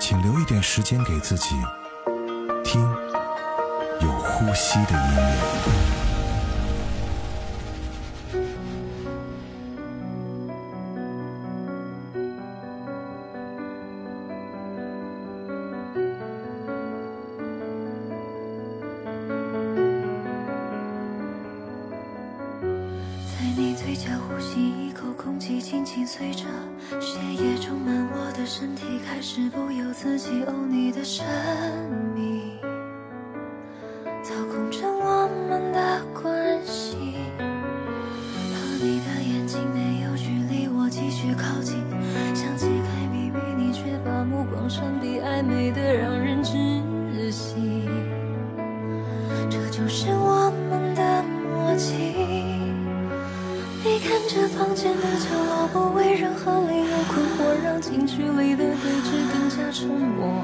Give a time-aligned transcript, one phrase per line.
[0.00, 1.56] 请留一点时间给自己，
[2.64, 2.80] 听
[4.00, 5.97] 有呼吸的音乐。
[45.38, 46.50] 暧美的让人窒
[47.30, 47.88] 息，
[49.48, 51.94] 这就是我们的默契。
[53.84, 60.42] 你看着房间的角落，不为任何理由困惑，让近距离的对峙更加沉默。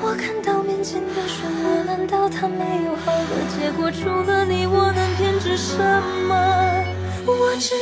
[0.00, 3.90] 我看到面前的漩涡，难道它没有好的结果？
[3.90, 5.76] 除了你，我能偏执什
[6.26, 6.32] 么？
[7.26, 7.74] 我只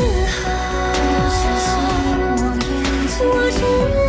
[0.43, 0.51] 好
[1.31, 1.71] 相信
[3.29, 4.00] 我眼睛。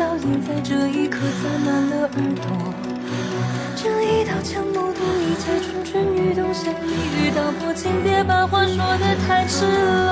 [0.00, 2.72] 倒映在这一刻洒满了耳朵。
[3.76, 6.88] 这一道墙目睹一切蠢蠢欲动，想一
[7.18, 10.10] 语道破，请别把话说得太赤裸。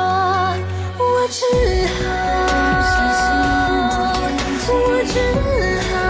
[0.99, 1.41] 我只
[2.05, 2.05] 好，
[4.69, 4.73] 我
[5.07, 5.15] 只
[5.89, 6.08] 好。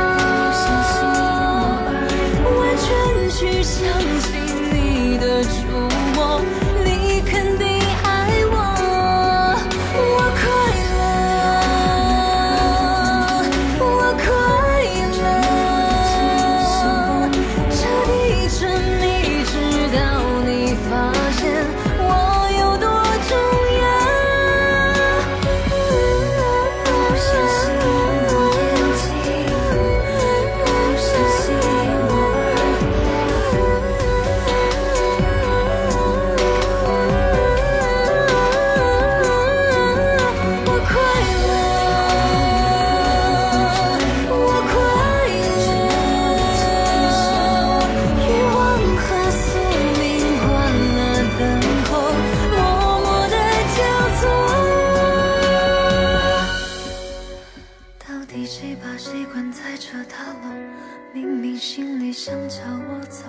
[61.59, 62.57] 心里想叫
[62.89, 63.25] 我走，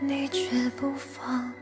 [0.00, 1.52] 你却不放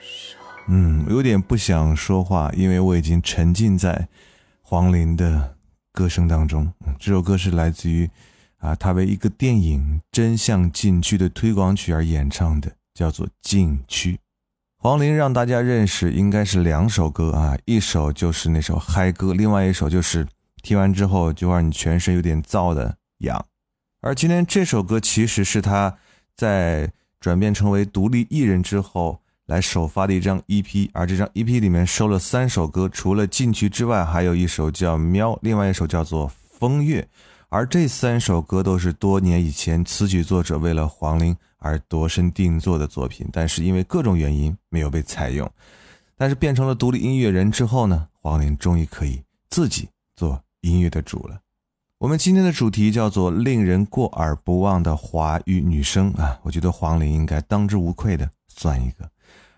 [0.00, 0.36] 手。
[0.66, 4.08] 嗯，有点不想说话，因为我已经沉浸在
[4.60, 5.56] 黄龄的
[5.92, 6.72] 歌声当中。
[6.98, 8.10] 这首歌是来自于
[8.58, 14.14] 啊，他为一个电影《真相禁区》的推广曲而演唱的，叫做《禁区》。
[14.78, 20.26] 黄龄让大家认识应该是两首歌啊，一首就是那首嗨歌，另外一首就是
[20.62, 23.46] 听完之后就让你全身有点燥的痒。
[24.02, 25.96] 而今天这首歌其实是他
[26.36, 29.20] 在转变成为独立艺人之后。
[29.46, 36.28] 来首发的一张 EP，而这张 EP 里面收了三首歌，除了禁区之外，还有一首叫《喵》，另外一首叫做
[36.58, 37.02] 《风月》，
[37.48, 45.50] 而这三首歌都是多年以前词曲作者为了黄龄而度身定做的作品，但是因为各种原因没有被采用。
[46.16, 51.38] 但是变成了独立音乐人之后呢，黄龄终于可以自己做音乐的主了。
[52.02, 59.08] 我们今天的主题叫做令人过耳不忘的华语女声啊，我觉得黄龄应该当之无愧的算一个。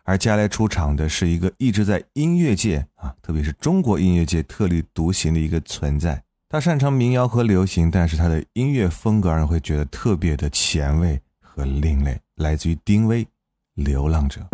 [0.02, 12.20] 而接下来出场的是一个一直在音乐界啊，特别是中国音乐界特立独行的一个存在，他擅长民谣和流行，但是他的音乐风格让人会觉得特别的前卫和另类。
[12.34, 13.24] 来自于丁薇，
[13.74, 14.46] 《流浪者》。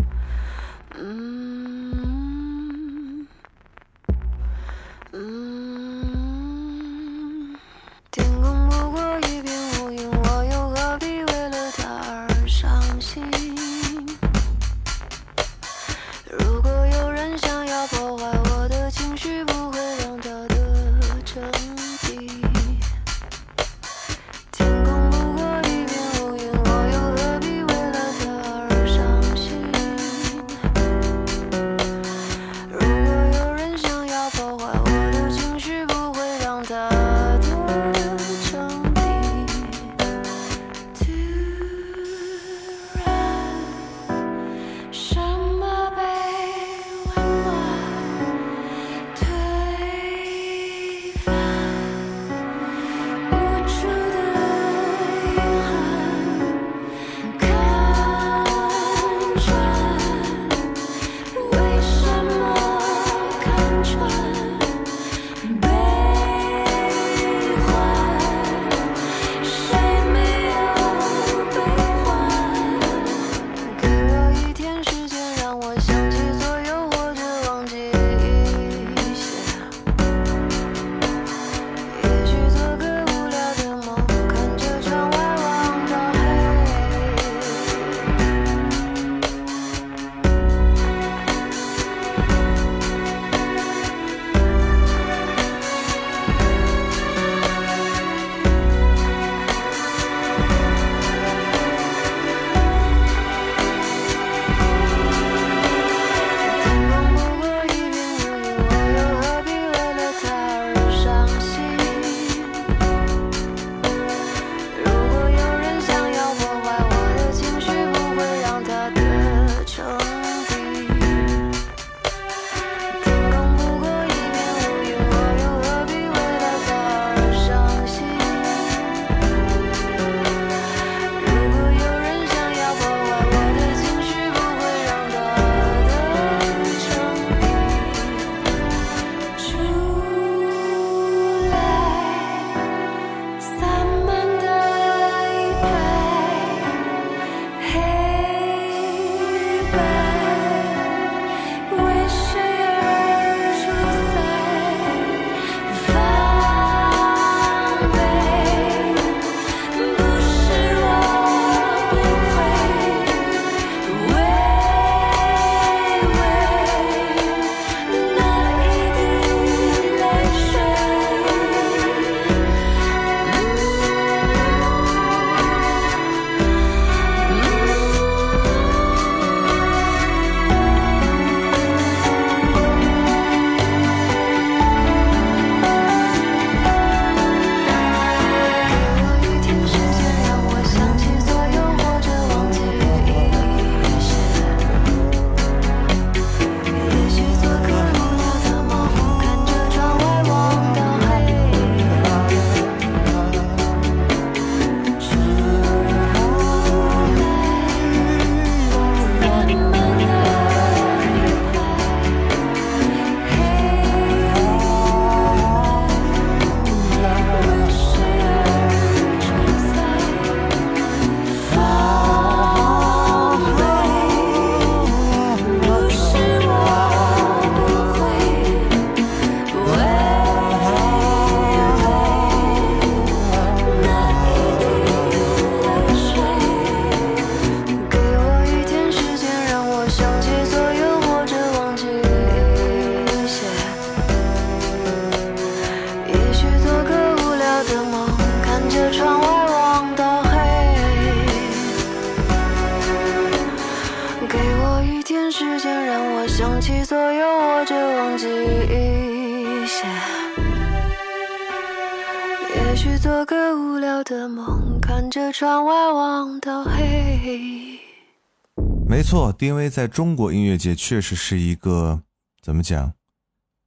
[269.11, 272.01] 错，丁薇在中国音乐界确实是一个
[272.41, 272.93] 怎么讲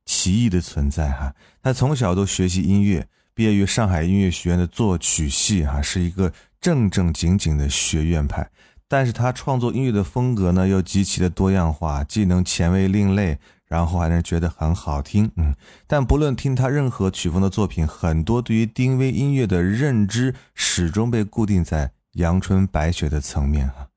[0.05, 1.35] 奇异的存在哈。
[1.61, 6.31] 他从小都学习音乐，毕业于上海音乐学院的作曲系哈，是一个
[6.61, 8.49] 正正经经的学院派。
[8.87, 13.37] 但是他创作音乐的风格呢，又极其的多样化，既能前卫另类。
[13.65, 15.53] 然后还能觉得很好听，嗯。
[15.87, 23.87] 但不论听他任何曲风的作品，很多对于丁薇音乐的认知始终被固定在阳春白雪的层面啊，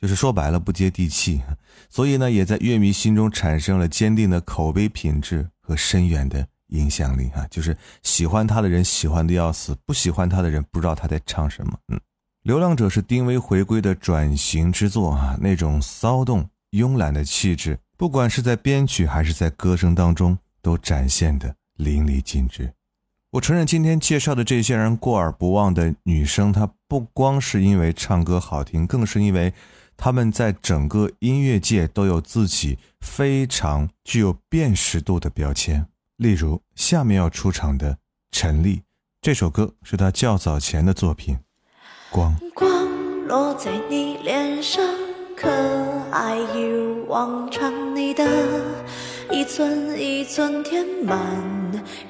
[0.00, 1.40] 就是说白了不接地气，
[1.88, 7.46] 所以呢，也在乐迷心中产生了坚定的口碑品质和深远的影响力啊。
[7.50, 11.96] 就是喜欢他的人喜欢的要死，不喜欢他的人不知道他在唱什么，嗯。
[12.42, 22.72] 《流浪者》是丁薇回归的转型之作啊，那种骚动、慵懒的气质，不管是在编曲还是在歌声当中，都展现的淋漓尽致。
[23.32, 29.52] 我承认，今天介绍的这些人过耳不忘的女生，她不光是因为唱歌好听，更是因为
[29.96, 35.86] 他们在整个音乐界都有自己非常具有辨识度的标签。
[36.16, 37.98] 例如，下面要出场的
[38.30, 38.82] 陈粒，
[39.20, 41.38] 这首歌是她较早前的作品。
[42.10, 42.36] 光
[43.26, 44.82] 落在你脸上，
[45.36, 45.50] 可
[46.10, 47.94] 爱一如往常。
[47.94, 48.24] 你的
[49.30, 51.18] 一寸一寸填满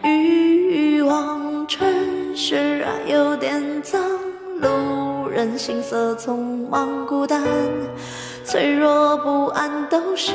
[0.05, 4.01] 欲望，城市啊有点脏，
[4.61, 7.43] 路人行色匆忙，孤单
[8.45, 10.33] 脆弱不安都是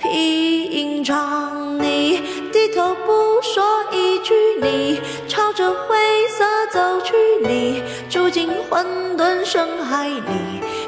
[0.00, 1.78] 平常。
[1.78, 2.20] 你
[2.52, 5.96] 低头不说一句，你朝着灰
[6.28, 7.82] 色走去，你。
[8.08, 10.22] 住进混沌深海里，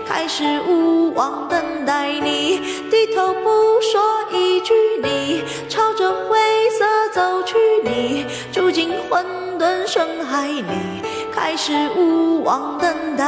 [0.06, 2.60] 开始无望等待你。
[2.90, 4.00] 低头不说
[4.32, 6.38] 一句，你朝着灰
[6.70, 7.56] 色走去。
[7.82, 9.24] 你住进混
[9.58, 10.62] 沌深海里，
[11.40, 13.24] 还是无望等待。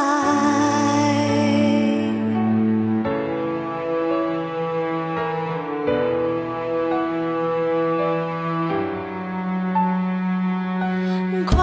[11.47, 11.57] 快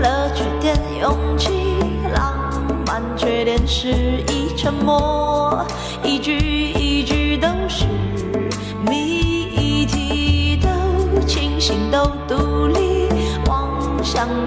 [0.00, 1.76] 乐缺点勇气，
[2.14, 2.50] 浪
[2.86, 3.88] 漫缺点失
[4.28, 5.64] 意，沉默。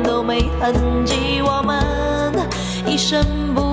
[0.04, 0.74] 都没痕
[1.06, 1.84] 迹，我们
[2.88, 3.65] 一生不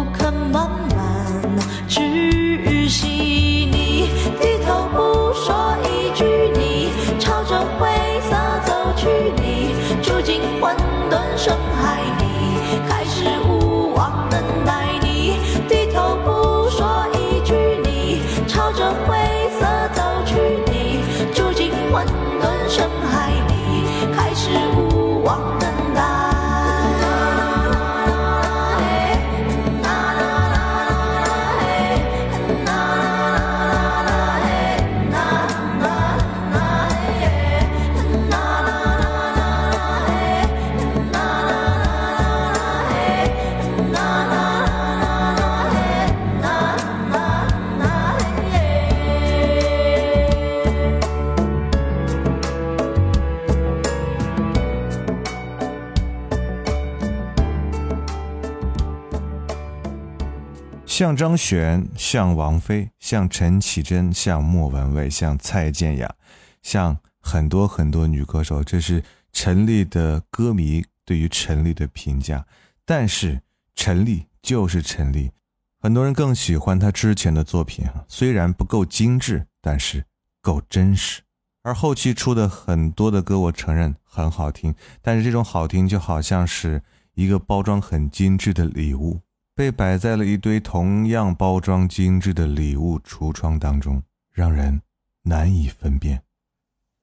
[61.02, 66.14] 像张悬，像王菲，像陈绮贞，像莫文蔚，像蔡健雅，
[66.62, 72.46] 像很多很多女歌手，这是陈粒的歌迷对于陈粒的评价。
[72.84, 73.40] 但是
[73.74, 75.32] 陈粒就是陈粒，
[75.80, 80.04] 很多人更喜欢她之前的作品啊，虽然不够精致，但是
[80.40, 81.22] 够真实。
[81.64, 86.80] 而后期出的很多的歌，我承认很好听，但是这种好听就好像是
[87.14, 89.18] 一个包装很精致的礼物。
[89.54, 94.80] 被摆在了一堆同样包装精致的礼物橱窗当中，让人
[95.22, 96.22] 难以分辨。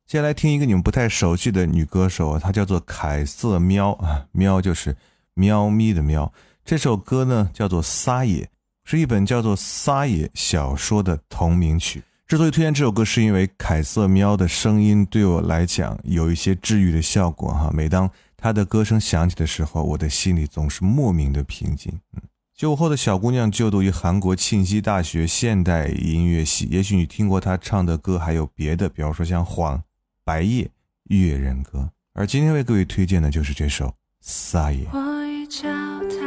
[0.08, 4.98] 接下来听一个你们不太熟悉的女歌手，她叫做凯瑟喵啊，喵就是
[5.36, 6.34] 喵咪的喵。
[6.66, 8.44] 这首歌呢叫做《撒野》，
[8.84, 12.04] 是一本叫做《撒野》小说的同名曲。
[12.26, 17.70] 之所以推荐这首歌，是因为凯瑟喵的声音对我来讲有一些治愈的效果哈。
[17.72, 21.94] 每当她的歌声响起的时候，我的心里总是莫名的平静。
[22.14, 22.22] 嗯。
[22.60, 29.78] 九五后的小姑娘就读于韩国庆熙大学现代音乐系，也许你听过她唱的歌，还有别的，比方说像《黄》
[30.26, 30.64] 《白夜》
[31.06, 31.80] 《月人歌》。
[32.14, 33.86] 而今天为各位推荐的就是这首
[34.20, 34.84] 《撒野》。
[34.92, 35.70] 我一脚
[36.10, 36.18] 踏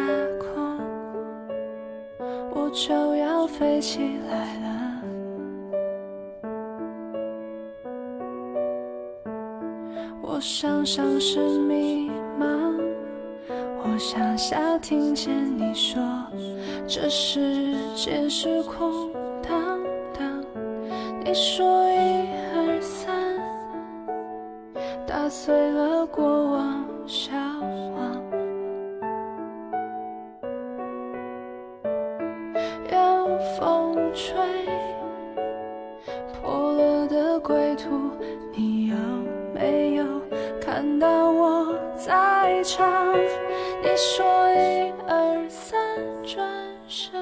[0.41, 0.79] 空，
[2.55, 3.99] 我就要飞起
[4.31, 5.03] 来了。
[10.23, 12.11] 我想象是迷
[12.41, 12.92] 茫。
[13.93, 16.03] 我向下听见你说
[16.89, 19.79] 这世界是空荡
[20.19, 20.43] 荡
[21.23, 23.15] 你说一二三
[25.07, 27.35] 打碎了过往消
[27.95, 28.23] 亡
[32.91, 34.35] 有风吹
[36.33, 37.91] 破了的归途
[38.57, 38.97] 你有
[39.53, 40.05] 没有
[40.63, 43.13] 看到我在唱
[44.05, 45.79] 说一二三
[46.25, 46.45] 转
[46.89, 47.15] 身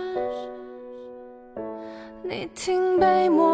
[2.22, 3.49] 你听被抹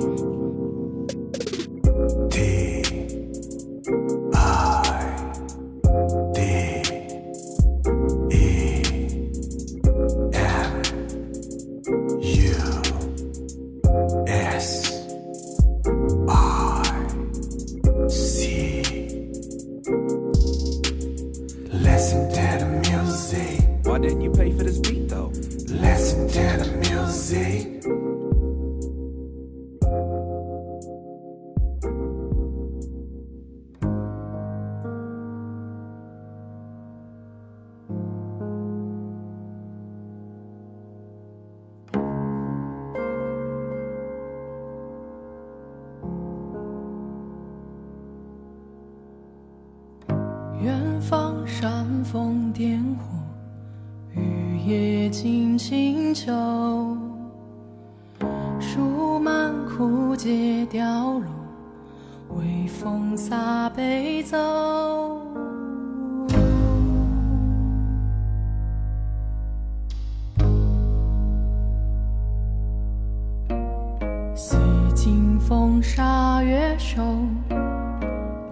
[0.00, 0.29] Bye.
[62.36, 64.36] 微风洒杯走。
[74.34, 74.56] 洗
[74.94, 77.02] 尽风沙月瘦，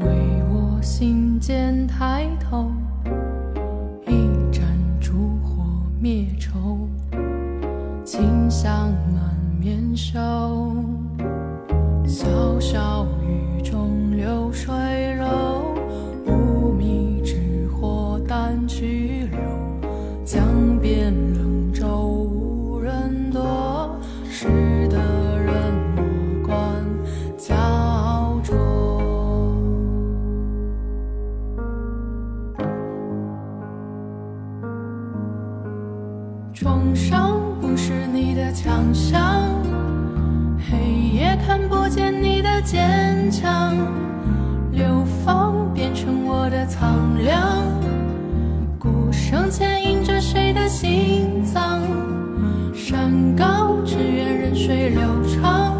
[0.00, 0.06] 为
[0.50, 2.70] 我心间抬头。
[4.06, 4.62] 一盏
[5.00, 5.12] 烛
[5.42, 5.64] 火
[6.00, 6.88] 灭愁，
[8.04, 10.18] 清香满面羞。
[43.28, 43.76] 坚强，
[44.72, 47.62] 流放变成我的苍凉，
[48.78, 51.82] 鼓声牵引着谁的心脏？
[52.72, 55.74] 山高只愿任水流长，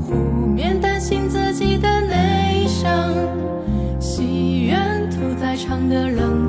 [0.00, 0.14] 湖
[0.54, 2.90] 面担心自己的内伤，
[3.98, 6.39] 戏院屠宰场的冷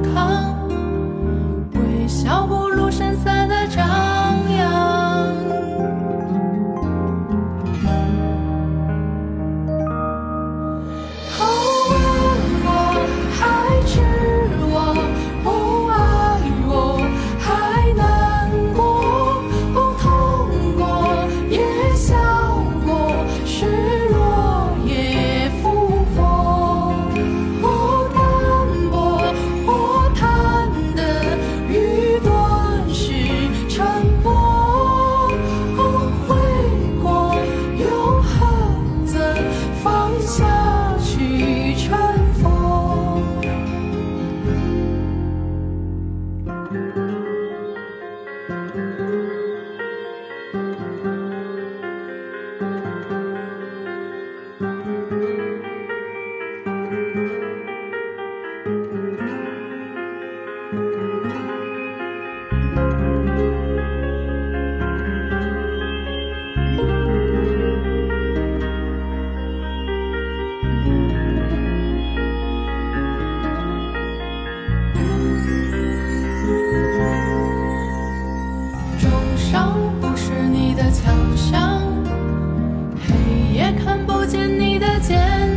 [85.01, 85.50] 你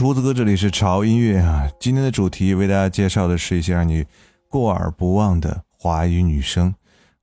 [0.00, 0.14] 厨。
[0.14, 1.70] 子哥，这里是潮音乐啊。
[1.78, 4.02] 今天的主题为大家介绍的是一些让你
[4.48, 6.74] 过耳不忘的华语女声。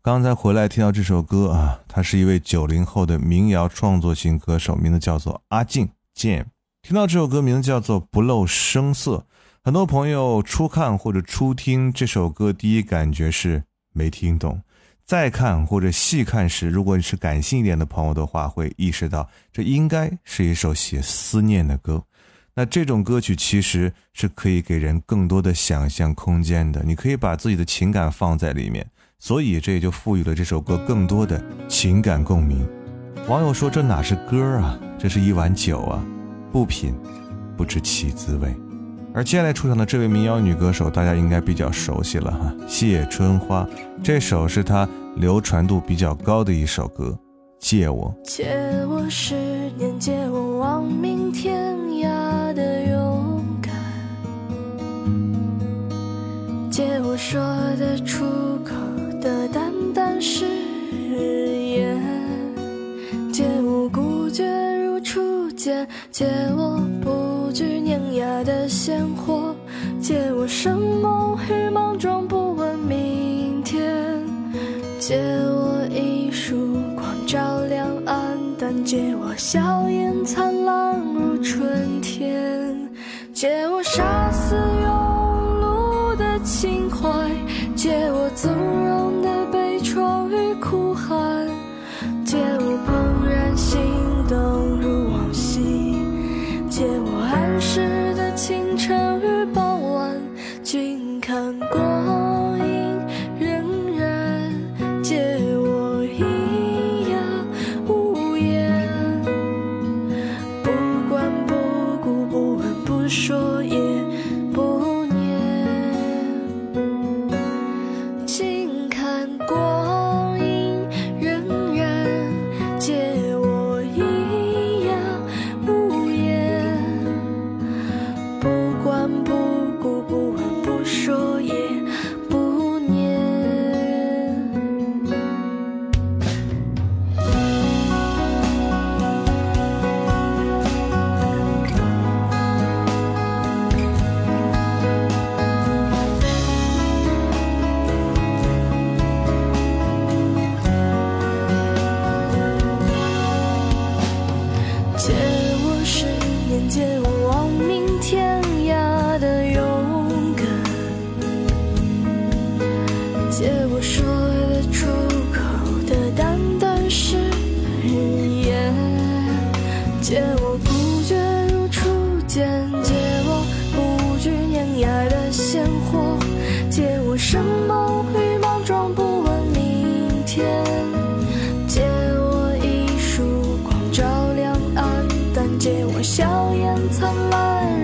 [0.04, 6.46] 刚才回来听到这首歌啊，她是一位九零后的民谣创作型歌手，名字叫做阿静 Jam。
[6.84, 9.16] 听到这首歌名字叫做《不露声色》，
[9.64, 14.62] 很多朋友初看或者初听这首歌，第一感觉是没听懂。
[15.04, 22.04] 再看或者细看时，如果你是感性一点的朋友的话，会意识到这应该是一首写思念的歌。
[22.58, 28.84] 那这种歌曲其实是可以给人更多的想象空间的，你可以把自己的情感放在里面，
[29.20, 32.68] 所以这也就赋予了这首歌更多的情感共鸣。
[33.28, 36.04] 网友说：“这哪是歌啊，这是一碗酒啊，
[36.52, 36.96] 不品
[37.56, 38.52] 不知其滋味。”
[39.14, 43.70] 而接下来出场的这位民谣女歌手，大家应该比较熟悉了哈，谢春花。
[44.04, 47.10] 这首是她流传度比较高的一首歌，
[47.60, 48.12] 《借我》。
[48.28, 48.50] 借
[48.88, 49.36] 我十
[49.78, 51.78] 年，借我望明天
[52.58, 53.72] 的勇敢，
[56.72, 57.40] 借我说
[57.78, 58.26] 得出
[58.66, 58.74] 口
[59.22, 60.48] 的淡淡誓
[61.08, 62.02] 言，
[63.32, 64.44] 借我孤绝
[64.84, 66.26] 如初见，借
[66.58, 69.56] 我不惧碾压的鲜活，
[70.02, 74.20] 借我生梦与莽撞，不问明天，
[74.98, 75.16] 借
[75.46, 75.77] 我
[78.84, 82.90] 借我笑颜灿烂如春天，
[83.34, 84.90] 借我杀死庸
[85.62, 87.10] 碌的情怀，
[87.76, 91.07] 借我纵容的悲怆与哭喊，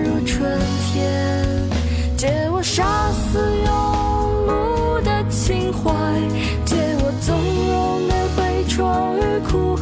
[0.04, 0.58] 如春
[0.92, 1.02] 天，
[2.16, 3.68] 借我杀死庸
[4.48, 5.92] 碌的情怀，
[6.64, 7.34] 借我纵
[7.68, 9.73] 容的悲怆与哭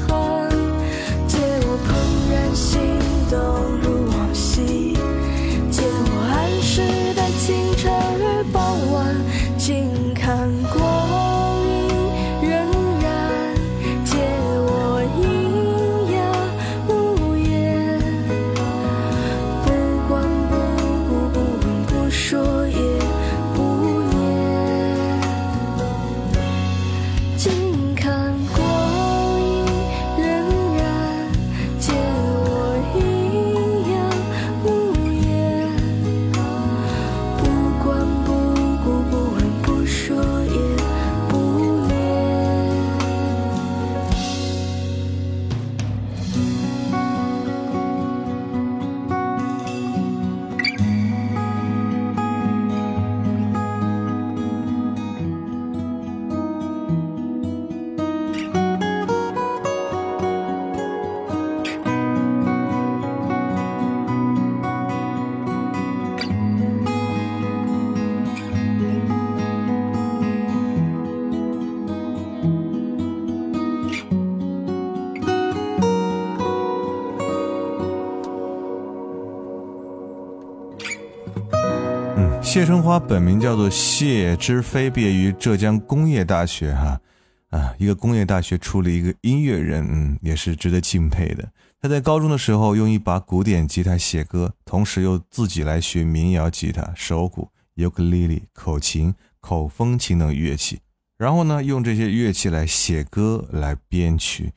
[82.53, 87.01] 谢春花本名叫做谢之飞，毕业于浙江工业大学哈
[87.49, 91.51] 啊，一个工业大学出了一个音乐人，嗯，也是值得敬佩的。
[91.81, 100.79] 他在高中的时候用一把古典吉他写歌，同时又自己来学民谣吉他、手鼓、尤克里里、口琴、口风琴等乐器，
[101.17, 104.53] 然后呢，用这些乐器来写歌、来编曲，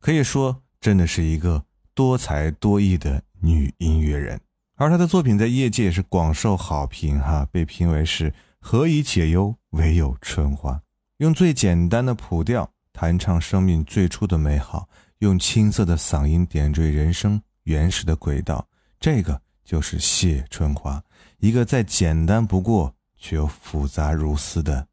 [0.00, 4.40] 可以说真的是一个多才多艺的女音乐人。
[4.76, 10.80] 而她的作品在业界也是广受好评哈，被评为是何以解忧，唯有春花。
[11.18, 18.66] 用最简单的谱调弹唱生命最初的美好，用青涩的嗓音点缀人生原始的轨道，
[18.98, 21.00] 这个就是谢春花，
[21.38, 24.86] 一个再简单不过却又复杂如斯的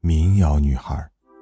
[0.00, 0.96] 民谣女孩。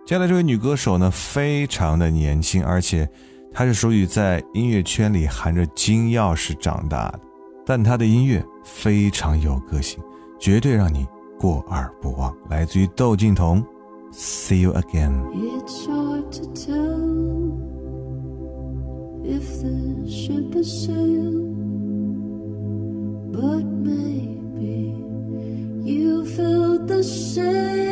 [0.04, 3.08] 接下来这位女歌手呢，非常的年轻，而且
[3.52, 7.20] 她是属于在音乐圈里含着金钥匙长大的。
[7.66, 10.02] 但他的音乐非常有个性，
[10.38, 11.06] 绝对让你
[11.38, 12.34] 过耳不忘。
[12.48, 13.64] 来自于窦靖童
[14.12, 15.12] ，See you again。
[19.26, 21.32] if the ship has sail
[23.32, 24.94] but maybe
[25.82, 27.83] you felt the same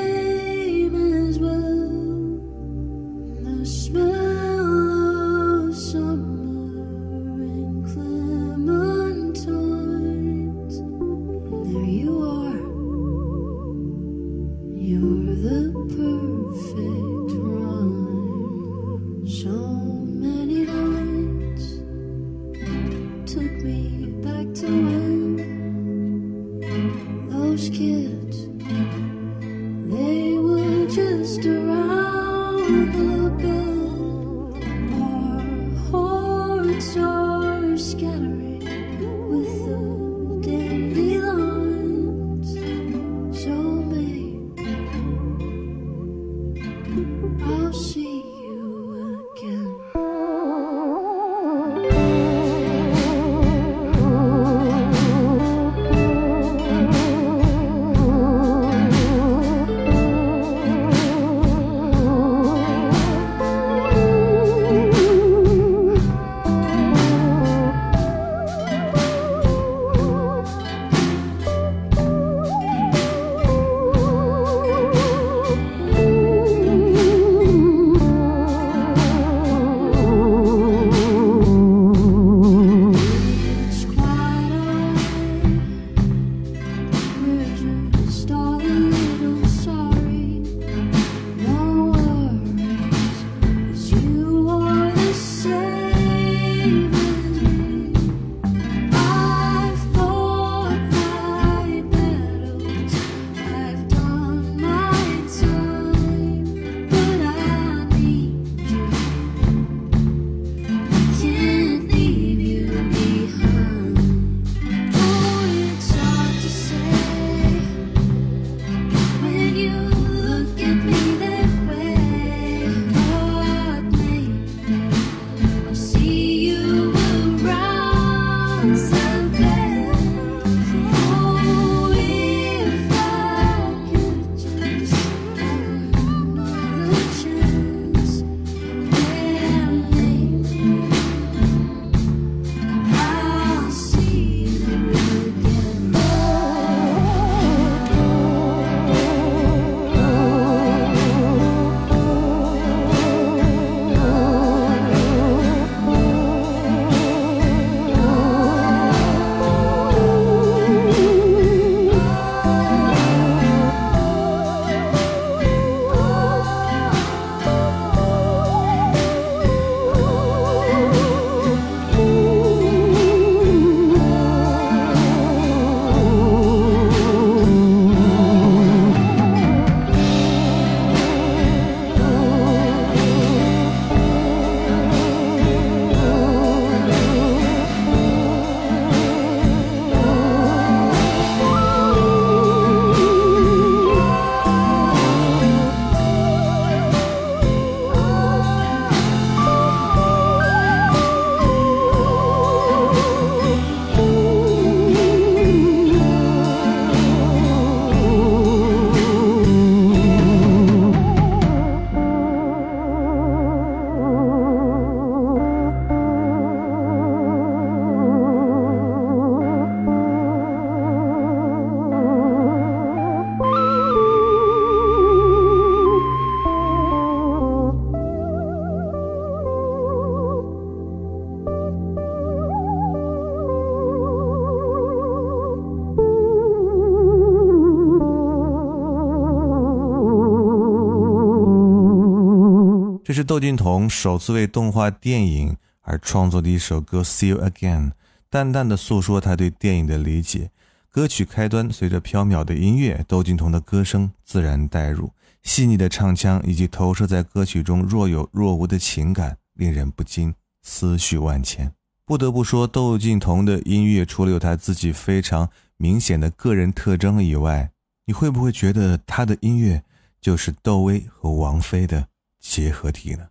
[243.25, 247.89] 窦靖童首次为动画电影而创作的一首歌《See You Again》，
[248.31, 250.51] 淡淡的诉说他对电影的理解。
[250.91, 255.11] 歌曲开端随着飘渺的音乐，窦靖童的歌声自然带入，
[255.43, 261.73] 细腻的唱腔以及投射在歌曲中若有若无的情感，令人不禁思绪万千。
[262.05, 267.70] 不得不说，窦靖童的音乐除了有他自己非常明显的个人特征以外，
[268.07, 269.83] 你会不会觉得他的音乐
[270.20, 272.09] 就是窦唯和王菲的
[272.43, 273.28] 结合体呢？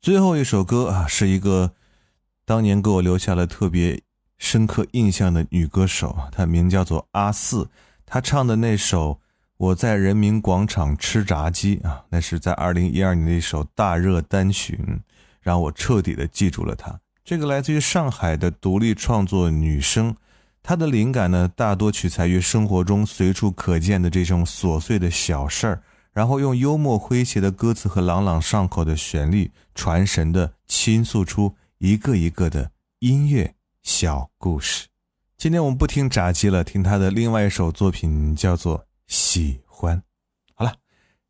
[0.00, 1.72] 最后一首歌啊，是一个
[2.44, 4.00] 当年给我留下了特别
[4.36, 7.68] 深刻印象的女歌手，她名叫做阿四。
[8.06, 9.14] 她唱的那首
[9.56, 14.78] 《我在人民广场吃炸鸡》啊，那是在二零一二年的一首大热单曲，
[15.40, 17.00] 让我彻底的记住了她。
[17.24, 20.14] 这个来自于上海的独立创作女生，
[20.62, 25.82] 她的灵感呢，大多取材于生活中随处可见的这种琐碎的小事儿，
[26.18, 33.54] 然后用幽默诙谐的歌词和朗朗上口的旋律，传神的倾诉出一个一个的音乐
[33.84, 34.88] 小故事。
[35.36, 39.96] 今天我们不听炸鸡了，听他的另外一首作品，叫做《喜欢》。
[40.56, 40.74] 好了，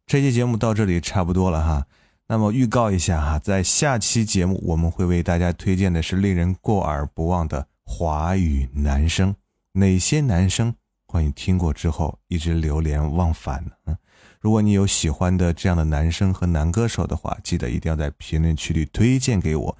[0.06, 1.86] 这期节目到这里差不多了哈。
[2.26, 9.36] 那么预告一下哈，在下期节目我们会为大家推荐的是令人过耳不忘的华语男声，
[9.72, 10.74] 哪些男生？
[11.06, 13.72] 欢迎听过之后一直流连忘返呢？
[13.84, 13.98] 嗯，
[14.40, 19.78] 如果你有喜欢的这样的男生和男歌手的话，记得一定要在评论区里推荐给我。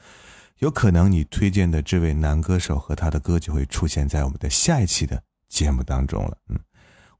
[0.59, 6.37] 有可能你推荐的这位男歌手和他的歌就会出现在我们的下一期的节目当中了。
[6.49, 6.59] 嗯，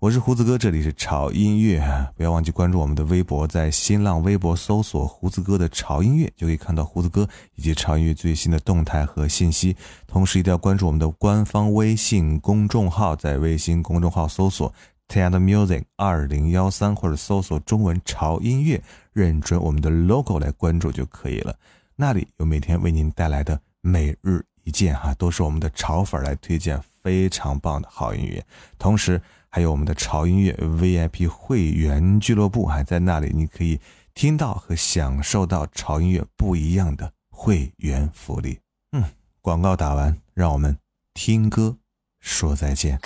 [0.01, 1.81] 我是胡子哥，这里是潮音乐，
[2.17, 9.77] 不要忘记关注我们的微博，在新浪微博搜索“胡子哥的潮音乐”，就可以看到胡子哥以及潮音乐最新的动态和信息。
[10.09, 14.75] 同时，一定要关注我们的官方微信公众号，在微信公众号搜索
[15.09, 18.83] “TED Music 二零幺三”或者搜索中文“潮音乐”，
[19.13, 21.57] 认准我们的 logo 来关注就可以了。
[21.97, 28.45] 那里有每天为您带来的每日一见哈，都是我们的潮粉来推荐非常棒的好音乐，
[28.79, 33.81] 同时还有我们的潮音乐 VIP 会员俱乐部，还在那里，你可以
[34.15, 38.59] 听到和享受到潮音乐不一样的会员福利。
[38.93, 39.03] 嗯，
[39.41, 40.77] 广告打完，让我们
[41.15, 41.79] 听歌
[42.21, 42.99] 说再见。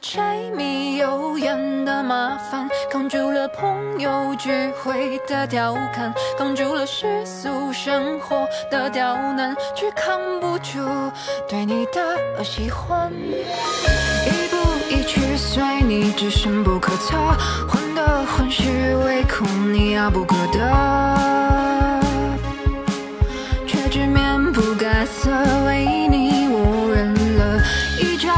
[0.00, 10.78] 柴米油盐的麻烦，扛住了朋友聚会的调侃，扛住了世俗生活的刁难，却扛不住
[11.48, 13.12] 对你的喜欢。
[13.12, 14.56] 一步
[14.88, 17.16] 一趋随你，只深不可测，
[17.68, 22.00] 患得患失，唯恐你遥不可得。
[23.66, 25.30] 却只面不改色，
[25.66, 27.62] 为你我认了。
[28.00, 28.32] 一朝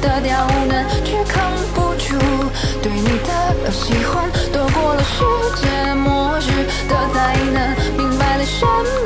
[0.00, 2.16] 的刁难，却扛不住
[2.82, 5.24] 对你的喜欢，躲过了世
[5.60, 9.05] 界末日的灾难，明白了什么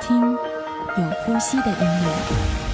[0.00, 2.67] 听有呼吸的音乐。